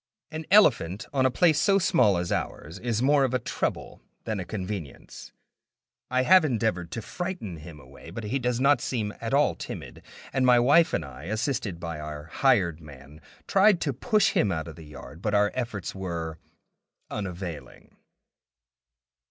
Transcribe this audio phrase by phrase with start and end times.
[0.31, 4.39] An elephant on a place so small as ours is more of a trouble than
[4.39, 5.31] a convenience.
[6.09, 10.01] I have endeavored to frighten him away, but he does not seem at all timid,
[10.33, 14.67] and my wife and I, assisted by our hired man, tried to push him out
[14.67, 16.39] of the yard, but our efforts were
[17.11, 17.95] unavailing.